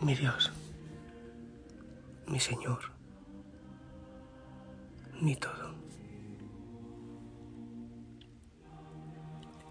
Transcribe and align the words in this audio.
Mi 0.00 0.14
Dios, 0.14 0.52
mi 2.28 2.38
Señor, 2.38 2.92
mi 5.20 5.34
todo. 5.34 5.74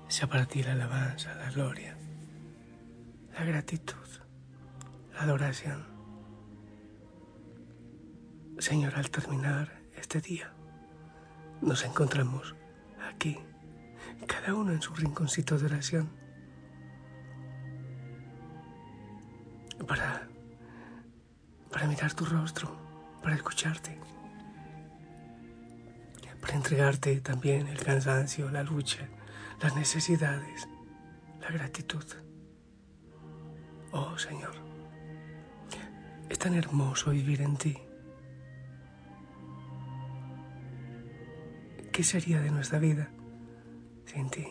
Sea 0.10 0.28
para 0.28 0.46
ti 0.46 0.64
la 0.64 0.74
alabanza, 0.74 1.34
la 1.36 1.50
gloria, 1.52 1.98
la 3.34 3.46
gratitud, 3.46 3.96
la 5.14 5.22
adoración. 5.22 5.86
Señor, 8.60 8.96
al 8.96 9.10
terminar 9.10 9.82
este 9.96 10.20
día, 10.20 10.52
nos 11.62 11.86
encontramos 11.86 12.56
aquí, 13.14 13.38
cada 14.26 14.54
uno 14.54 14.74
en 14.74 14.82
su 14.82 14.94
rinconcito 14.94 15.58
de 15.58 15.68
oración 15.68 16.27
para, 19.86 20.28
para 21.72 21.88
mirar 21.88 22.14
tu 22.14 22.26
rostro, 22.26 22.76
para 23.22 23.36
escucharte, 23.36 23.98
para 26.42 26.54
entregarte 26.54 27.20
también 27.22 27.68
el 27.68 27.80
cansancio, 27.84 28.50
la 28.50 28.64
lucha, 28.64 29.08
las 29.62 29.76
necesidades, 29.76 30.68
la 31.42 31.50
gratitud. 31.50 32.06
Oh 33.92 34.18
Señor, 34.18 34.54
es 36.30 36.40
tan 36.40 36.54
hermoso 36.54 37.12
vivir 37.12 37.42
en 37.42 37.58
ti. 37.58 37.78
¿Qué 41.92 42.04
sería 42.04 42.40
de 42.42 42.52
nuestra 42.52 42.78
vida 42.78 43.10
sin 44.06 44.30
ti, 44.30 44.48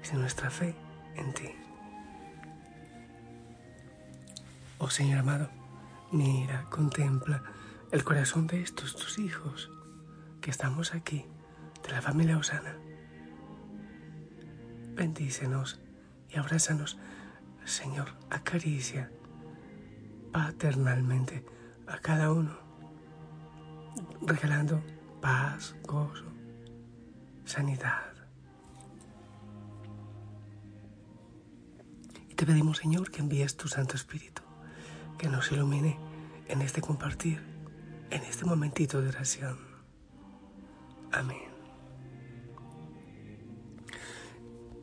sin 0.00 0.20
nuestra 0.20 0.50
fe 0.50 0.74
en 1.16 1.34
ti? 1.34 1.61
Oh 4.84 4.90
Señor 4.90 5.20
amado, 5.20 5.48
mira, 6.10 6.66
contempla 6.68 7.44
el 7.92 8.02
corazón 8.02 8.48
de 8.48 8.62
estos 8.62 8.96
tus 8.96 9.20
hijos 9.20 9.70
que 10.40 10.50
estamos 10.50 10.92
aquí, 10.92 11.24
de 11.84 11.92
la 11.92 12.02
familia 12.02 12.36
Osana. 12.36 12.76
Bendícenos 14.96 15.80
y 16.28 16.36
abrázanos, 16.36 16.98
Señor, 17.64 18.08
acaricia 18.28 19.12
paternalmente 20.32 21.44
a 21.86 21.98
cada 21.98 22.32
uno, 22.32 22.58
regalando 24.22 24.82
paz, 25.20 25.76
gozo, 25.84 26.26
sanidad. 27.44 28.14
Y 32.28 32.34
te 32.34 32.44
pedimos, 32.44 32.78
Señor, 32.78 33.12
que 33.12 33.20
envíes 33.20 33.56
tu 33.56 33.68
Santo 33.68 33.94
Espíritu 33.94 34.41
que 35.22 35.28
nos 35.28 35.52
ilumine 35.52 35.96
en 36.48 36.62
este 36.62 36.80
compartir, 36.80 37.40
en 38.10 38.22
este 38.24 38.44
momentito 38.44 39.00
de 39.00 39.10
oración. 39.10 39.56
Amén. 41.12 41.38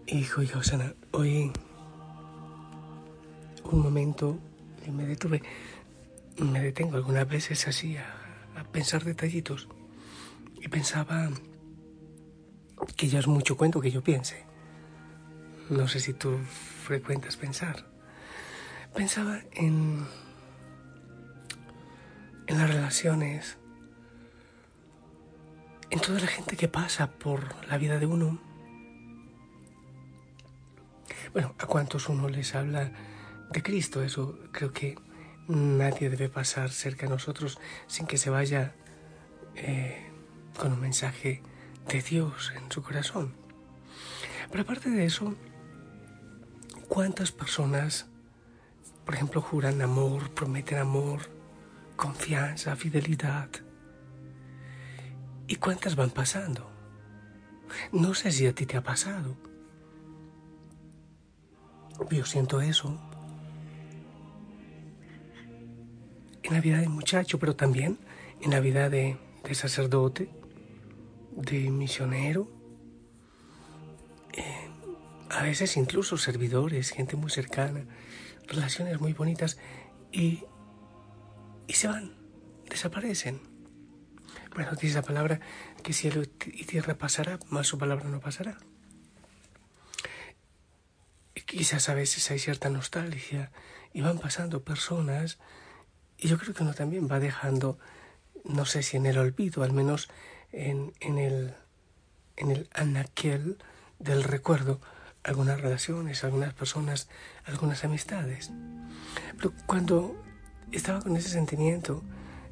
Hijo 0.07 0.41
y 0.41 0.47
Josana, 0.47 0.93
hoy 1.11 1.51
un 3.65 3.81
momento 3.81 4.39
me 4.89 5.05
detuve, 5.05 5.43
me 6.37 6.61
detengo 6.61 6.95
algunas 6.95 7.27
veces 7.27 7.67
así 7.67 7.97
a, 7.97 8.05
a 8.55 8.63
pensar 8.63 9.03
detallitos 9.03 9.67
y 10.61 10.69
pensaba 10.69 11.29
que 12.95 13.09
ya 13.09 13.19
es 13.19 13.27
mucho 13.27 13.57
cuento 13.57 13.81
que 13.81 13.91
yo 13.91 14.01
piense. 14.01 14.45
No 15.69 15.89
sé 15.89 15.99
si 15.99 16.13
tú 16.13 16.37
frecuentas 16.85 17.35
pensar. 17.35 17.85
Pensaba 18.95 19.41
en 19.51 20.07
en 22.49 22.57
las 22.57 22.67
relaciones, 22.67 23.57
en 25.91 25.99
toda 25.99 26.19
la 26.19 26.25
gente 26.25 26.57
que 26.57 26.67
pasa 26.67 27.11
por 27.11 27.43
la 27.67 27.77
vida 27.77 27.99
de 27.99 28.07
uno. 28.07 28.39
Bueno, 31.31 31.53
a 31.59 31.67
cuántos 31.67 32.09
uno 32.09 32.27
les 32.27 32.55
habla 32.55 32.91
de 33.51 33.61
Cristo, 33.61 34.01
eso 34.01 34.39
creo 34.51 34.73
que 34.73 34.95
nadie 35.47 36.09
debe 36.09 36.27
pasar 36.27 36.71
cerca 36.71 37.05
de 37.05 37.11
nosotros 37.11 37.59
sin 37.85 38.07
que 38.07 38.17
se 38.17 38.31
vaya 38.31 38.73
eh, 39.55 40.09
con 40.57 40.73
un 40.73 40.81
mensaje 40.81 41.43
de 41.87 42.01
Dios 42.01 42.51
en 42.55 42.71
su 42.71 42.81
corazón. 42.81 43.35
Pero 44.49 44.63
aparte 44.63 44.89
de 44.89 45.05
eso, 45.05 45.35
¿cuántas 46.87 47.31
personas, 47.31 48.07
por 49.05 49.13
ejemplo, 49.13 49.39
juran 49.39 49.83
amor, 49.83 50.31
prometen 50.31 50.79
amor, 50.79 51.38
confianza, 51.99 52.77
fidelidad. 52.77 53.49
¿Y 55.47 55.57
cuántas 55.57 55.97
van 55.97 56.11
pasando? 56.11 56.71
No 57.91 58.13
sé 58.13 58.31
si 58.31 58.47
a 58.47 58.55
ti 58.55 58.65
te 58.65 58.77
ha 58.77 58.81
pasado. 58.81 59.35
Yo 62.09 62.25
siento 62.25 62.61
eso. 62.61 62.97
En 66.41 66.53
la 66.53 66.61
vida 66.61 66.77
de 66.77 66.87
muchacho, 66.87 67.37
pero 67.37 67.57
también 67.57 67.99
en 68.41 68.51
la 68.51 68.61
vida 68.61 68.89
de, 68.89 69.17
sacerdote, 69.51 70.29
de 71.35 71.69
misionero, 71.69 72.47
eh, 74.31 74.69
a 75.29 75.43
veces 75.43 75.75
incluso 75.75 76.17
servidores, 76.17 76.91
gente 76.91 77.17
muy 77.17 77.29
cercana, 77.29 77.83
relaciones 78.47 79.01
muy 79.01 79.11
bonitas 79.11 79.57
y 80.13 80.45
y 81.69 81.73
se 81.73 81.87
van, 81.87 82.11
desaparecen. 82.67 83.39
Bueno, 84.55 84.71
dice 84.71 84.95
la 84.95 85.03
palabra 85.03 85.39
que 85.83 85.93
cielo 85.93 86.23
y 86.23 86.65
tierra 86.65 86.97
pasará, 86.97 87.37
más 87.49 87.67
su 87.67 87.77
palabra 87.77 88.09
no 88.09 88.19
pasará. 88.19 88.57
Y 91.35 91.41
quizás 91.41 91.87
a 91.87 91.93
veces 91.93 92.29
hay 92.31 92.39
cierta 92.39 92.71
nostalgia 92.71 93.51
y 93.93 94.01
van 94.01 94.17
pasando 94.17 94.63
personas 94.63 95.37
y 96.17 96.27
yo 96.27 96.39
creo 96.39 96.55
que 96.55 96.63
uno 96.63 96.73
también 96.73 97.07
va 97.09 97.19
dejando, 97.19 97.77
no 98.43 98.65
sé 98.65 98.81
si 98.81 98.97
en 98.97 99.05
el 99.05 99.19
olvido, 99.19 99.61
al 99.61 99.71
menos 99.71 100.09
en, 100.51 100.93
en 100.99 101.19
el, 101.19 101.53
en 102.35 102.49
el 102.49 102.67
anaquel 102.73 103.59
del 103.99 104.23
recuerdo, 104.23 104.81
algunas 105.23 105.61
relaciones, 105.61 106.23
algunas 106.23 106.55
personas, 106.55 107.09
algunas 107.45 107.83
amistades. 107.83 108.49
Pero 109.37 109.53
cuando 109.67 110.15
estaba 110.77 111.01
con 111.01 111.15
ese 111.15 111.29
sentimiento. 111.29 112.03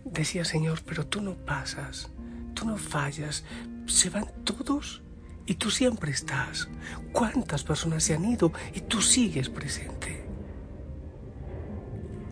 Decía, 0.05 0.45
Señor, 0.45 0.81
pero 0.85 1.05
tú 1.05 1.21
no 1.21 1.35
pasas, 1.35 2.09
tú 2.53 2.65
no 2.65 2.77
fallas, 2.77 3.43
se 3.85 4.09
van 4.09 4.27
todos 4.43 5.01
y 5.45 5.55
tú 5.55 5.69
siempre 5.69 6.11
estás. 6.11 6.69
¿Cuántas 7.11 7.63
personas 7.63 8.03
se 8.03 8.13
han 8.13 8.25
ido 8.25 8.51
y 8.73 8.81
tú 8.81 9.01
sigues 9.01 9.49
presente? 9.49 10.25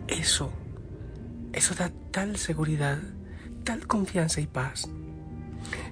Eso, 0.08 0.52
eso 1.52 1.74
da 1.74 1.90
tal 2.10 2.36
seguridad, 2.36 2.98
tal 3.64 3.86
confianza 3.86 4.40
y 4.40 4.46
paz, 4.46 4.88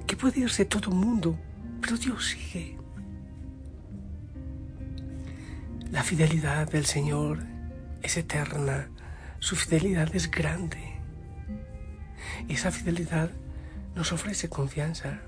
que 0.06 0.16
puede 0.16 0.40
irse 0.40 0.64
todo 0.64 0.90
el 0.90 0.96
mundo, 0.96 1.38
pero 1.80 1.96
Dios 1.96 2.28
sigue. 2.28 2.78
La 5.90 6.02
fidelidad 6.02 6.70
del 6.70 6.86
Señor 6.86 7.44
es 8.02 8.16
eterna 8.16 8.88
su 9.44 9.56
fidelidad 9.56 10.16
es 10.16 10.30
grande. 10.30 10.78
Esa 12.48 12.70
fidelidad 12.70 13.30
nos 13.94 14.10
ofrece 14.10 14.48
confianza. 14.48 15.20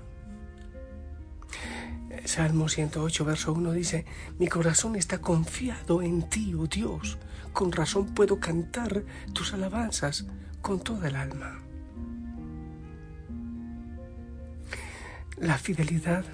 Salmo 2.25 2.67
108, 2.67 3.25
verso 3.25 3.53
1 3.53 3.71
dice, 3.73 4.05
mi 4.39 4.47
corazón 4.47 4.95
está 4.95 5.19
confiado 5.19 6.01
en 6.01 6.27
ti, 6.27 6.55
oh 6.55 6.65
Dios, 6.65 7.19
con 7.53 7.71
razón 7.71 8.07
puedo 8.15 8.39
cantar 8.39 9.03
tus 9.33 9.53
alabanzas 9.53 10.25
con 10.63 10.79
toda 10.79 11.09
el 11.09 11.15
alma. 11.15 11.59
La 15.39 15.59
fidelidad 15.59 16.25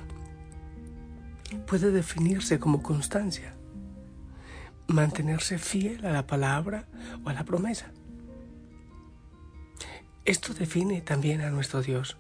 puede 1.68 1.92
definirse 1.92 2.60
como 2.60 2.82
constancia, 2.82 3.56
mantenerse 4.88 5.58
fiel 5.58 6.06
a 6.06 6.12
la 6.12 6.28
palabra 6.28 6.88
o 7.24 7.30
a 7.30 7.34
la 7.34 7.44
promesa. 7.44 7.92
Esto 10.26 10.54
define 10.54 11.02
también 11.02 11.42
a 11.42 11.50
nuestro 11.50 11.82
Dios. 11.82 12.18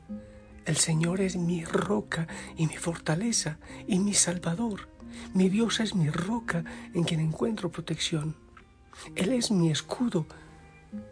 El 0.65 0.77
Señor 0.77 1.21
es 1.21 1.35
mi 1.35 1.63
roca 1.63 2.27
y 2.57 2.67
mi 2.67 2.77
fortaleza 2.77 3.57
y 3.87 3.99
mi 3.99 4.13
salvador. 4.13 4.89
Mi 5.33 5.49
Dios 5.49 5.79
es 5.79 5.95
mi 5.95 6.09
roca 6.09 6.63
en 6.93 7.03
quien 7.03 7.19
encuentro 7.19 7.71
protección. 7.71 8.35
Él 9.15 9.33
es 9.33 9.51
mi 9.51 9.71
escudo, 9.71 10.25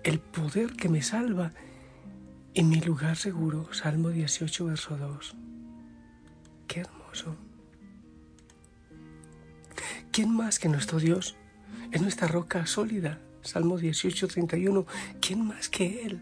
el 0.04 0.20
poder 0.20 0.74
que 0.74 0.90
me 0.90 1.02
salva 1.02 1.54
y 2.54 2.64
mi 2.64 2.80
lugar 2.82 3.18
seguro. 3.18 3.74
Salmo 3.74 4.10
18, 4.10 4.66
verso 4.66 4.98
2. 4.98 5.36
Qué 6.68 6.82
hermoso. 6.82 7.36
¿Quién 10.12 10.36
más 10.36 10.60
que 10.60 10.70
nuestro 10.70 11.00
Dios? 11.00 11.38
Es 11.92 12.02
nuestra 12.02 12.28
roca 12.28 12.66
sólida. 12.66 13.20
Salmo 13.42 13.78
18, 13.78 14.28
31. 14.28 14.86
¿Quién 15.20 15.46
más 15.46 15.68
que 15.68 16.06
Él? 16.06 16.22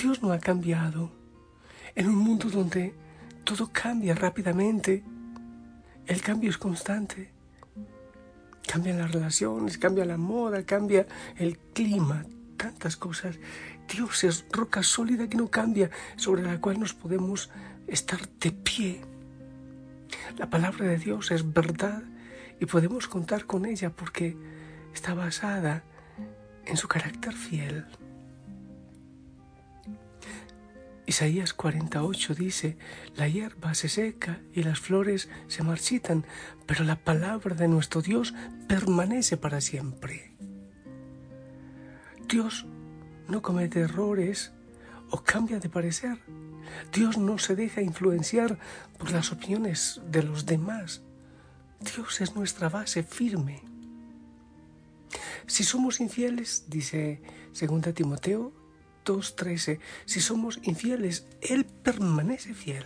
Dios 0.00 0.22
no 0.22 0.32
ha 0.32 0.38
cambiado. 0.38 1.12
En 1.94 2.08
un 2.08 2.16
mundo 2.16 2.48
donde 2.48 2.94
todo 3.44 3.70
cambia 3.72 4.14
rápidamente, 4.14 5.04
el 6.06 6.22
cambio 6.22 6.48
es 6.48 6.56
constante. 6.56 7.30
Cambian 8.66 8.98
las 8.98 9.12
relaciones, 9.12 9.76
cambia 9.76 10.06
la 10.06 10.16
moda, 10.16 10.64
cambia 10.64 11.06
el 11.36 11.58
clima, 11.58 12.24
tantas 12.56 12.96
cosas. 12.96 13.38
Dios 13.92 14.24
es 14.24 14.46
roca 14.50 14.82
sólida 14.82 15.28
que 15.28 15.36
no 15.36 15.48
cambia, 15.48 15.90
sobre 16.16 16.42
la 16.42 16.58
cual 16.58 16.80
nos 16.80 16.94
podemos 16.94 17.50
estar 17.86 18.26
de 18.40 18.52
pie. 18.52 19.02
La 20.38 20.48
palabra 20.48 20.86
de 20.86 20.96
Dios 20.96 21.30
es 21.32 21.52
verdad 21.52 22.02
y 22.62 22.66
podemos 22.66 23.08
contar 23.08 23.44
con 23.44 23.66
ella 23.66 23.90
porque 23.90 24.36
está 24.94 25.14
basada 25.14 25.82
en 26.64 26.76
su 26.76 26.86
carácter 26.86 27.34
fiel. 27.34 27.84
Isaías 31.04 31.54
48 31.54 32.36
dice, 32.36 32.78
la 33.16 33.26
hierba 33.26 33.74
se 33.74 33.88
seca 33.88 34.40
y 34.52 34.62
las 34.62 34.78
flores 34.78 35.28
se 35.48 35.64
marchitan, 35.64 36.24
pero 36.64 36.84
la 36.84 36.94
palabra 36.94 37.56
de 37.56 37.66
nuestro 37.66 38.00
Dios 38.00 38.32
permanece 38.68 39.36
para 39.36 39.60
siempre. 39.60 40.36
Dios 42.28 42.64
no 43.26 43.42
comete 43.42 43.80
errores 43.80 44.52
o 45.10 45.20
cambia 45.24 45.58
de 45.58 45.68
parecer. 45.68 46.20
Dios 46.92 47.18
no 47.18 47.38
se 47.38 47.56
deja 47.56 47.82
influenciar 47.82 48.56
por 48.98 49.10
las 49.10 49.32
opiniones 49.32 50.00
de 50.06 50.22
los 50.22 50.46
demás. 50.46 51.02
Dios 51.82 52.20
es 52.20 52.34
nuestra 52.34 52.68
base 52.68 53.02
firme. 53.02 53.62
Si 55.46 55.64
somos 55.64 56.00
infieles, 56.00 56.64
dice 56.68 57.20
2 57.60 57.94
Timoteo 57.94 58.52
2.13, 59.04 59.80
si 60.04 60.20
somos 60.20 60.60
infieles, 60.62 61.26
Él 61.40 61.64
permanece 61.64 62.54
fiel, 62.54 62.84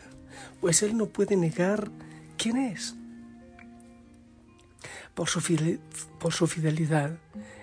pues 0.61 0.83
Él 0.83 0.97
no 0.97 1.07
puede 1.07 1.37
negar 1.37 1.91
quién 2.39 2.57
es. 2.57 2.97
Por 5.15 5.29
su, 5.29 5.41
por 6.19 6.33
su 6.33 6.47
fidelidad, 6.47 7.19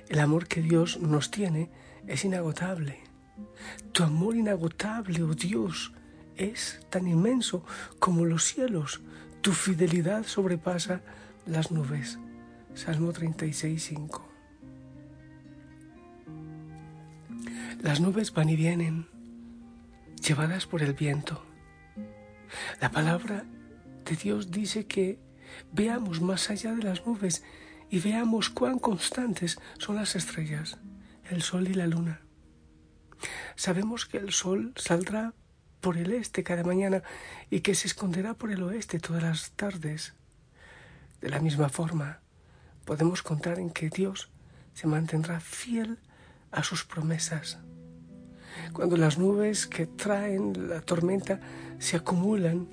el 0.10 0.20
amor 0.20 0.48
que 0.48 0.62
Dios 0.62 1.00
nos 1.00 1.32
tiene 1.32 1.70
es 2.08 2.26
inagotable. 2.26 3.02
Tu 3.92 4.04
amor 4.04 4.36
inagotable, 4.36 5.24
oh 5.24 5.34
Dios, 5.34 5.94
es 6.36 6.80
tan 6.90 7.08
inmenso 7.08 7.64
como 8.00 8.26
los 8.26 8.44
cielos. 8.44 9.02
Tu 9.44 9.52
fidelidad 9.52 10.24
sobrepasa 10.26 11.02
las 11.46 11.70
nubes. 11.70 12.18
Salmo 12.76 13.12
36, 13.12 13.84
5. 13.84 14.30
Las 17.82 18.00
nubes 18.00 18.34
van 18.34 18.48
y 18.48 18.56
vienen, 18.56 19.06
llevadas 20.26 20.66
por 20.66 20.82
el 20.82 20.94
viento. 20.94 21.44
La 22.80 22.90
palabra 22.90 23.44
de 24.06 24.16
Dios 24.16 24.50
dice 24.50 24.86
que 24.88 25.20
veamos 25.74 26.22
más 26.22 26.50
allá 26.50 26.74
de 26.74 26.84
las 26.84 27.06
nubes 27.06 27.44
y 27.90 28.00
veamos 28.00 28.50
cuán 28.50 28.80
constantes 28.80 29.60
son 29.78 29.98
las 29.98 30.16
estrellas, 30.16 30.78
el 31.30 31.42
sol 31.42 31.68
y 31.68 31.74
la 31.74 31.88
luna. 31.88 32.22
Sabemos 33.58 34.06
que 34.06 34.20
el 34.20 34.32
sol 34.32 34.72
saldrá 34.78 35.34
por 35.84 35.98
el 35.98 36.14
este 36.14 36.44
cada 36.44 36.64
mañana 36.64 37.04
y 37.52 37.60
que 37.60 37.76
se 37.76 37.88
esconderá 37.88 38.34
por 38.34 38.52
el 38.52 38.64
oeste 38.64 39.00
todas 39.00 39.22
las 39.22 39.52
tardes. 39.52 40.14
De 41.20 41.30
la 41.30 41.40
misma 41.40 41.68
forma, 41.68 42.22
podemos 42.86 43.22
contar 43.22 43.60
en 43.60 43.70
que 43.70 43.90
Dios 43.90 44.30
se 44.74 44.88
mantendrá 44.88 45.40
fiel 45.42 46.00
a 46.52 46.64
sus 46.64 46.86
promesas 46.86 47.60
cuando 48.72 48.98
las 48.98 49.18
nubes 49.18 49.68
que 49.68 49.86
traen 49.86 50.70
la 50.70 50.82
tormenta 50.82 51.40
se 51.80 51.98
acumulan 51.98 52.68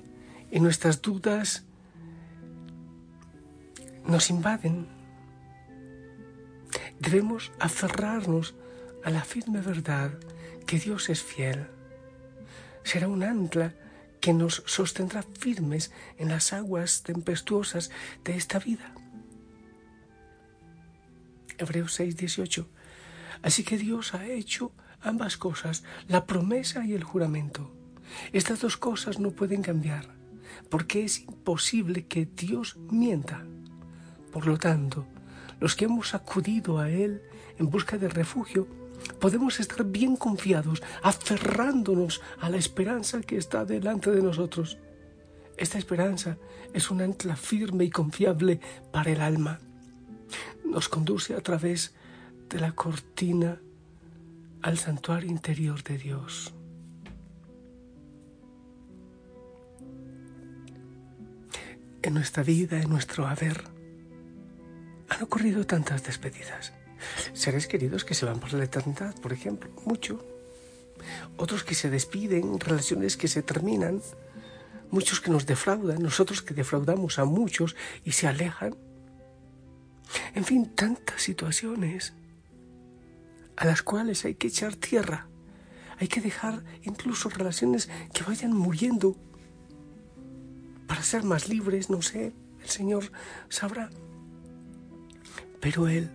y 0.51 0.59
nuestras 0.59 1.01
dudas 1.01 1.65
nos 4.05 4.29
invaden. 4.29 4.87
Debemos 6.99 7.51
aferrarnos 7.59 8.55
a 9.03 9.09
la 9.09 9.23
firme 9.23 9.61
verdad 9.61 10.11
que 10.65 10.79
Dios 10.79 11.09
es 11.09 11.21
fiel. 11.23 11.67
Será 12.83 13.07
un 13.07 13.23
ancla 13.23 13.73
que 14.19 14.33
nos 14.33 14.63
sostendrá 14.65 15.23
firmes 15.39 15.91
en 16.17 16.29
las 16.29 16.53
aguas 16.53 17.03
tempestuosas 17.03 17.91
de 18.23 18.35
esta 18.35 18.59
vida. 18.59 18.93
Hebreos 21.57 21.93
6, 21.93 22.15
18. 22.15 22.69
Así 23.41 23.63
que 23.63 23.77
Dios 23.77 24.13
ha 24.13 24.25
hecho 24.25 24.71
ambas 25.01 25.37
cosas, 25.37 25.83
la 26.07 26.25
promesa 26.25 26.85
y 26.85 26.93
el 26.93 27.03
juramento. 27.03 27.71
Estas 28.33 28.61
dos 28.61 28.77
cosas 28.77 29.19
no 29.19 29.31
pueden 29.31 29.61
cambiar, 29.61 30.07
porque 30.69 31.03
es 31.03 31.19
imposible 31.21 32.05
que 32.07 32.25
Dios 32.25 32.77
mienta. 32.77 33.45
Por 34.31 34.47
lo 34.47 34.57
tanto, 34.57 35.07
los 35.59 35.75
que 35.75 35.85
hemos 35.85 36.13
acudido 36.13 36.79
a 36.79 36.89
Él 36.89 37.21
en 37.57 37.69
busca 37.69 37.97
de 37.97 38.09
refugio, 38.09 38.67
podemos 39.19 39.59
estar 39.59 39.83
bien 39.85 40.15
confiados, 40.15 40.81
aferrándonos 41.01 42.21
a 42.39 42.49
la 42.49 42.57
esperanza 42.57 43.21
que 43.21 43.37
está 43.37 43.65
delante 43.65 44.11
de 44.11 44.21
nosotros. 44.21 44.77
Esta 45.57 45.77
esperanza 45.77 46.37
es 46.73 46.89
un 46.89 47.01
ancla 47.01 47.35
firme 47.35 47.83
y 47.85 47.89
confiable 47.89 48.59
para 48.91 49.11
el 49.11 49.21
alma. 49.21 49.59
Nos 50.65 50.89
conduce 50.89 51.35
a 51.35 51.41
través 51.41 51.93
de 52.49 52.59
la 52.59 52.71
cortina 52.73 53.59
al 54.61 54.77
santuario 54.77 55.29
interior 55.29 55.83
de 55.83 55.97
Dios. 55.97 56.53
En 62.03 62.13
nuestra 62.15 62.41
vida, 62.41 62.81
en 62.81 62.89
nuestro 62.89 63.27
haber, 63.27 63.63
han 65.09 65.21
ocurrido 65.21 65.65
tantas 65.65 66.03
despedidas. 66.03 66.73
Seres 67.33 67.67
queridos 67.67 68.05
que 68.05 68.13
se 68.13 68.25
van 68.25 68.39
por 68.39 68.53
la 68.53 68.63
eternidad, 68.63 69.15
por 69.21 69.33
ejemplo, 69.33 69.69
mucho. 69.85 70.23
Otros 71.37 71.63
que 71.63 71.75
se 71.75 71.89
despiden, 71.89 72.59
relaciones 72.59 73.17
que 73.17 73.27
se 73.27 73.41
terminan, 73.41 74.01
muchos 74.91 75.19
que 75.19 75.31
nos 75.31 75.45
defraudan, 75.45 76.01
nosotros 76.01 76.41
que 76.41 76.53
defraudamos 76.53 77.17
a 77.19 77.25
muchos 77.25 77.75
y 78.03 78.11
se 78.11 78.27
alejan. 78.27 78.75
En 80.35 80.43
fin, 80.43 80.69
tantas 80.75 81.21
situaciones 81.21 82.13
a 83.55 83.65
las 83.65 83.81
cuales 83.81 84.25
hay 84.25 84.35
que 84.35 84.47
echar 84.47 84.75
tierra. 84.75 85.27
Hay 85.99 86.07
que 86.07 86.21
dejar 86.21 86.63
incluso 86.83 87.29
relaciones 87.29 87.89
que 88.13 88.23
vayan 88.23 88.53
muriendo 88.53 89.15
para 90.87 91.03
ser 91.03 91.23
más 91.23 91.47
libres, 91.47 91.89
no 91.89 92.01
sé, 92.01 92.33
el 92.61 92.69
Señor 92.69 93.11
sabrá. 93.49 93.89
Pero 95.59 95.87
Él 95.87 96.09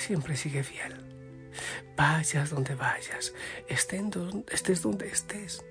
siempre 0.00 0.36
sigue 0.36 0.62
fiel. 0.62 0.94
Vayas 1.96 2.50
donde 2.50 2.74
vayas, 2.74 3.34
estés 3.68 4.82
donde 4.82 5.08
estés. 5.08 5.64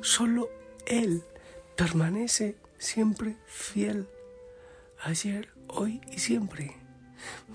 Solo 0.00 0.50
Él 0.86 1.22
permanece 1.76 2.56
siempre 2.78 3.36
fiel. 3.46 4.08
Ayer, 5.02 5.48
hoy 5.68 6.00
y 6.10 6.18
siempre. 6.18 6.76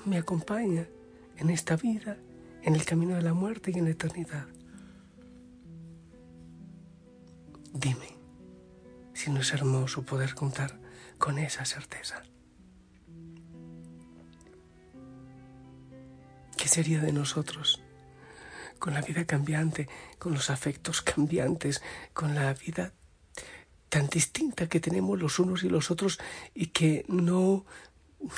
Me 0.06 0.18
acompaña 0.18 0.88
en 1.38 1.50
esta 1.50 1.75
vida 1.75 2.18
en 2.63 2.75
el 2.75 2.84
camino 2.86 3.16
de 3.16 3.22
la 3.22 3.34
muerte 3.34 3.72
y 3.72 3.80
en 3.80 3.86
la 3.86 3.92
eternidad. 3.92 4.46
Dime 7.74 8.18
si 9.13 9.32
no 9.32 9.39
es 9.39 9.54
hermoso 9.54 10.04
poder 10.04 10.36
contar 10.36 10.77
con 11.18 11.39
esa 11.39 11.66
certeza. 11.66 12.24
¿Qué 16.68 16.74
sería 16.74 17.00
de 17.00 17.14
nosotros 17.14 17.82
con 18.78 18.94
la 18.94 19.00
vida 19.00 19.24
cambiante, 19.24 19.88
con 20.20 20.34
los 20.34 20.50
afectos 20.50 21.02
cambiantes, 21.02 21.82
con 22.14 22.36
la 22.36 22.54
vida 22.54 22.92
tan 23.88 24.10
distinta 24.10 24.68
que 24.68 24.82
tenemos 24.82 25.18
los 25.18 25.40
unos 25.40 25.64
y 25.64 25.70
los 25.70 25.92
otros 25.92 26.20
y 26.54 26.66
que 26.68 27.06
no 27.08 27.66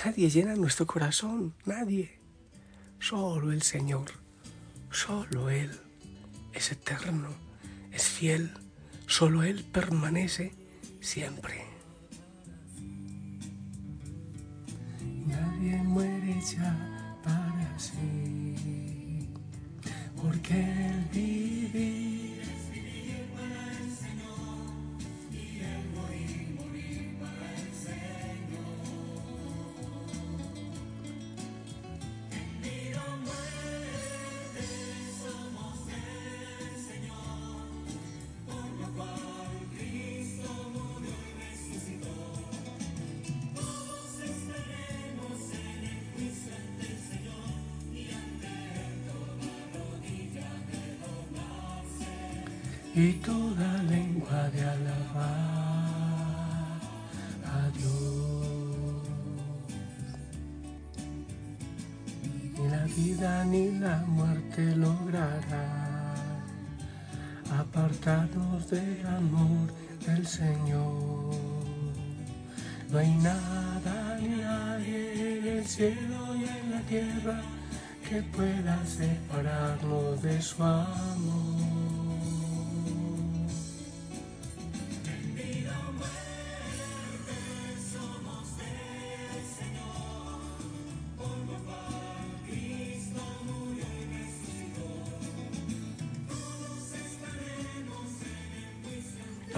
nadie 0.06 0.30
llena 0.30 0.54
nuestro 0.54 0.86
corazón, 0.86 1.56
nadie. 1.66 2.20
Solo 3.00 3.52
el 3.52 3.64
Señor, 3.64 4.12
solo 4.92 5.50
Él 5.50 5.72
es 6.54 6.72
eterno, 6.72 7.30
es 7.92 8.04
fiel, 8.04 8.54
solo 9.08 9.42
Él 9.42 9.64
permanece 9.64 10.54
siempre. 11.02 11.66
Nadie 15.26 15.78
muere 15.78 16.40
ya 16.42 16.99
para 17.80 17.88
sí, 17.88 19.30
porque 20.22 20.54
Él 20.54 21.06
vive 21.14 22.19
y 53.00 53.14
toda 53.14 53.82
lengua 53.84 54.50
de 54.50 54.62
alabar 54.62 55.90
a 57.46 57.70
Dios. 57.78 59.08
Ni 62.58 62.68
la 62.68 62.84
vida 62.84 63.46
ni 63.46 63.72
la 63.80 63.98
muerte 64.06 64.76
logrará 64.76 65.66
apartarnos 67.58 68.70
del 68.70 69.08
amor 69.08 69.72
del 70.06 70.28
Señor. 70.28 71.36
No 72.92 73.00
hay 73.00 73.14
nada 73.16 74.20
ni 74.20 74.28
nadie 74.28 75.38
en 75.38 75.48
el 75.48 75.66
cielo 75.66 76.36
y 76.36 76.44
en 76.44 76.72
la 76.72 76.82
tierra 76.82 77.42
que 78.10 78.22
pueda 78.24 78.78
separarnos 78.86 80.22
de 80.22 80.42
su 80.42 80.62
amor. 80.62 81.59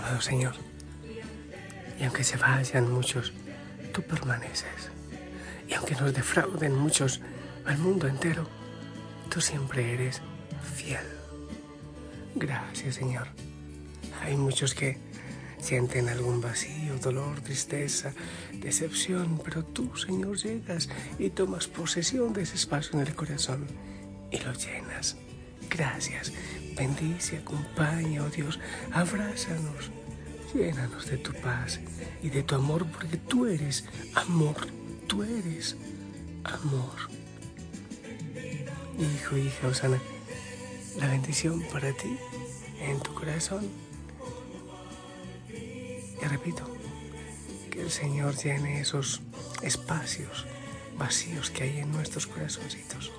Amado 0.02 0.20
Señor, 0.20 0.56
y 2.00 2.04
aunque 2.04 2.24
se 2.24 2.36
vayan 2.36 2.92
muchos, 2.92 3.34
tú 3.94 4.02
permaneces. 4.02 4.90
Y 5.70 5.76
aunque 5.76 5.94
nos 5.94 6.12
defrauden 6.12 6.76
muchos 6.76 7.22
al 7.66 7.78
mundo 7.78 8.08
entero, 8.08 8.48
tú 9.30 9.42
siempre 9.42 9.94
eres 9.94 10.20
fiel. 10.76 11.06
Gracias 12.34 12.96
Señor. 12.96 13.28
Hay 14.24 14.36
muchos 14.38 14.74
que 14.74 14.98
sienten 15.60 16.10
algún 16.10 16.42
vacío, 16.42 16.98
dolor, 16.98 17.40
tristeza, 17.42 18.12
decepción, 18.54 19.40
pero 19.44 19.64
tú 19.64 19.96
Señor 19.96 20.36
llegas 20.36 20.90
y 21.20 21.30
tomas 21.30 21.68
posesión 21.68 22.34
de 22.34 22.42
ese 22.42 22.56
espacio 22.56 23.00
en 23.00 23.06
el 23.06 23.14
corazón 23.14 23.68
y 24.32 24.40
lo 24.40 24.52
llenas. 24.54 25.16
Gracias 25.70 26.34
Bendice, 26.76 27.38
acompaña, 27.38 28.24
oh 28.24 28.30
Dios, 28.30 28.60
abrázanos, 28.92 29.92
llénanos 30.54 31.06
de 31.08 31.18
tu 31.18 31.34
paz 31.34 31.80
y 32.24 32.30
de 32.30 32.44
tu 32.44 32.56
amor, 32.56 32.86
porque 32.88 33.18
tú 33.18 33.46
eres 33.46 33.86
amor, 34.16 34.56
tú 35.08 35.24
eres 35.24 35.76
amor. 36.44 36.96
Hijo, 38.98 39.38
hija, 39.38 39.68
Osana, 39.68 40.00
la 41.00 41.08
bendición 41.08 41.62
para 41.72 41.92
ti 41.94 42.18
en 42.80 43.00
tu 43.00 43.14
corazón. 43.14 43.68
Y 45.50 46.26
repito, 46.26 46.64
que 47.70 47.82
el 47.82 47.92
Señor 47.92 48.36
llene 48.36 48.80
esos 48.80 49.22
espacios 49.62 50.46
vacíos 50.98 51.50
que 51.50 51.64
hay 51.64 51.80
en 51.80 51.92
nuestros 51.92 52.28
corazoncitos. 52.28 53.12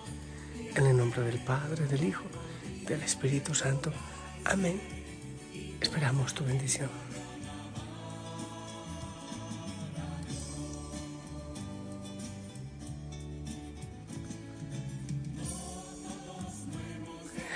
En 0.75 0.87
el 0.87 0.97
nombre 0.97 1.23
del 1.23 1.39
Padre, 1.39 1.87
del 1.87 2.05
Hijo 2.05 2.25
del 2.93 3.03
Espíritu 3.03 3.55
Santo. 3.55 3.91
Amén. 4.45 4.79
Esperamos 5.81 6.35
tu 6.35 6.45
bendición. 6.45 6.91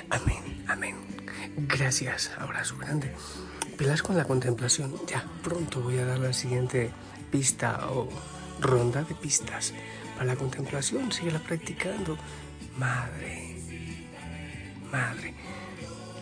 Amén, 0.08 0.64
amén. 0.68 0.96
Gracias, 1.68 2.30
abrazo 2.38 2.78
grande. 2.78 3.12
Pilas 3.76 4.02
con 4.02 4.16
la 4.16 4.24
contemplación. 4.24 4.94
Ya 5.06 5.22
pronto 5.42 5.80
voy 5.82 5.98
a 5.98 6.06
dar 6.06 6.18
la 6.18 6.32
siguiente 6.32 6.90
pista 7.30 7.90
o 7.90 8.08
ronda 8.60 9.02
de 9.02 9.14
pistas. 9.14 9.74
Para 10.14 10.28
la 10.28 10.36
contemplación, 10.36 11.12
síguela 11.12 11.40
practicando. 11.40 12.16
Madre, 12.78 13.45
madre. 14.96 15.34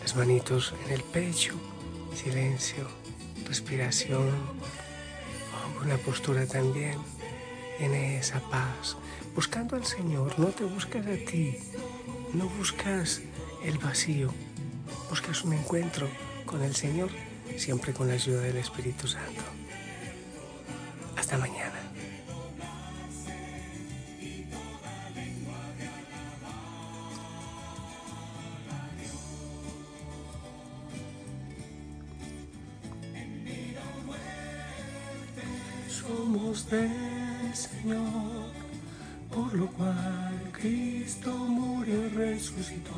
Las 0.01 0.15
manitos 0.15 0.73
en 0.85 0.91
el 0.91 1.03
pecho, 1.03 1.53
silencio, 2.13 2.85
respiración, 3.47 4.29
una 5.81 5.97
postura 5.97 6.45
también 6.45 6.97
en 7.79 7.93
esa 7.93 8.39
paz, 8.49 8.97
buscando 9.33 9.77
al 9.77 9.85
Señor. 9.85 10.37
No 10.37 10.47
te 10.47 10.65
buscas 10.65 11.05
a 11.07 11.17
ti, 11.31 11.57
no 12.33 12.49
buscas 12.49 13.21
el 13.63 13.77
vacío, 13.77 14.29
buscas 15.09 15.43
un 15.45 15.53
encuentro 15.53 16.09
con 16.45 16.61
el 16.61 16.75
Señor, 16.75 17.09
siempre 17.57 17.93
con 17.93 18.07
la 18.09 18.15
ayuda 18.15 18.41
del 18.41 18.57
Espíritu 18.57 19.07
Santo. 19.07 19.43
Hasta 21.15 21.37
mañana. 21.37 21.84
Señor, 36.69 38.49
por 39.31 39.53
lo 39.53 39.67
cual 39.67 40.51
Cristo 40.51 41.31
murió 41.31 42.07
y 42.07 42.09
resucitó. 42.09 42.91